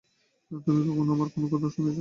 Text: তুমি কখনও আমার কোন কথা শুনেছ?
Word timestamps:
তুমি 0.51 0.81
কখনও 0.87 1.11
আমার 1.13 1.29
কোন 1.29 1.43
কথা 1.51 1.67
শুনেছ? 1.67 1.89